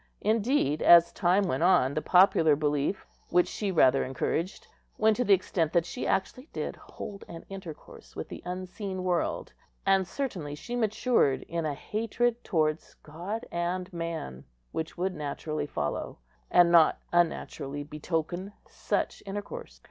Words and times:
Indeed, 0.21 0.81
as 0.81 1.11
time 1.13 1.43
went 1.43 1.61
on, 1.61 1.93
the 1.93 2.01
popular 2.01 2.55
belief, 2.55 3.05
which 3.29 3.47
she 3.47 3.71
rather 3.71 4.03
encouraged, 4.03 4.65
went 4.97 5.15
to 5.17 5.23
the 5.23 5.35
extent 5.35 5.73
that 5.73 5.85
she 5.85 6.07
actually 6.07 6.47
did 6.51 6.75
hold 6.75 7.23
an 7.27 7.45
intercourse 7.49 8.15
with 8.15 8.27
the 8.27 8.41
unseen 8.43 9.03
world; 9.03 9.53
and 9.85 10.07
certainly 10.07 10.55
she 10.55 10.75
matured 10.75 11.43
in 11.43 11.67
a 11.67 11.75
hatred 11.75 12.43
towards 12.43 12.95
God 13.03 13.45
and 13.51 13.93
man, 13.93 14.45
which 14.71 14.97
would 14.97 15.13
naturally 15.13 15.67
follow, 15.67 16.17
and 16.49 16.71
not 16.71 16.97
unnaturally 17.13 17.83
betoken, 17.83 18.53
such 18.67 19.21
intercourse. 19.27 19.79